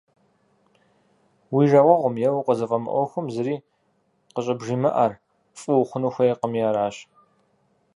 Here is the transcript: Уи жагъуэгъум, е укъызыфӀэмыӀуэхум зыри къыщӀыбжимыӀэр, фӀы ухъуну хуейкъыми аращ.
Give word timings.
Уи 1.53 1.63
жагъуэгъум, 1.71 2.15
е 2.27 2.29
укъызыфӀэмыӀуэхум 2.39 3.25
зыри 3.33 3.55
къыщӀыбжимыӀэр, 4.33 5.13
фӀы 5.59 5.73
ухъуну 5.81 6.11
хуейкъыми 6.13 6.61
аращ. 6.69 6.95